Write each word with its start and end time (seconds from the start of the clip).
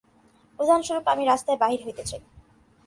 উদাহরণস্বরূপ 0.59 1.05
আমি 1.07 1.23
রাস্তায় 1.25 1.59
বাহির 1.63 1.79
হইতে 1.85 2.03
চাই। 2.09 2.21